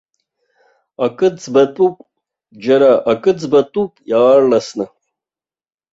[1.05, 1.95] Акы ӡбатәуп,
[2.63, 4.85] џьара акы ӡбатәуп иаарласны.